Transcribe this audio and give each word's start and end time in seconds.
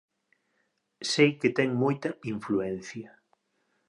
Sei 1.11 1.31
que 1.39 1.49
ten 1.57 1.69
moita 1.83 2.09
influencia. 2.33 3.09